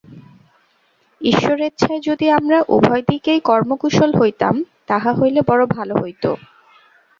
[1.21, 4.55] ঈশ্বরেচ্ছায় যদি আমরা উভয় দিকেই কর্মকুশল হইতাম,
[4.87, 6.23] তাহা হইলে বড় ভাল হইত।